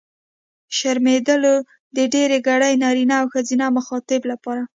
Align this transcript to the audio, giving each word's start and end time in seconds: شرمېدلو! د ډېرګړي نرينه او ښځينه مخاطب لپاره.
شرمېدلو! 0.77 1.55
د 1.95 1.97
ډېرګړي 2.13 2.73
نرينه 2.83 3.15
او 3.21 3.27
ښځينه 3.33 3.65
مخاطب 3.77 4.21
لپاره. 4.31 4.61